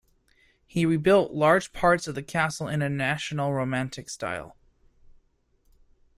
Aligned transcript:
He 0.65 0.83
rebuilt 0.83 1.31
large 1.33 1.73
parts 1.73 2.07
of 2.07 2.15
the 2.15 2.23
castle 2.23 2.67
in 2.67 2.81
a 2.81 2.89
national 2.89 3.53
romantic 3.53 4.09
style. 4.09 4.57